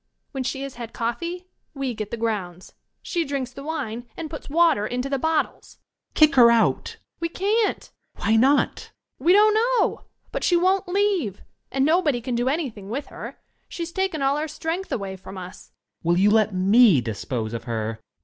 [0.31, 1.45] When she has had coffee,
[1.75, 2.73] we get the grounds.
[3.03, 5.75] She drinks the wine and puts water into the bottles..
[5.77, 5.77] J^.
[5.77, 6.15] Student.
[6.15, 6.57] Kick her out!
[6.67, 6.95] / Young Lady.
[7.19, 7.83] We can't!
[7.83, 7.91] Student.
[8.15, 8.57] Why not?
[8.57, 8.65] Young
[9.19, 9.25] Lady.
[9.27, 10.01] We don't know!
[10.31, 11.43] But she won't leave!
[11.71, 13.37] And nobody can do anything with her.
[13.69, 15.65] She has taken all our strength away from us.
[15.65, 15.75] Student.
[16.01, 17.99] Will you let me dispose of her?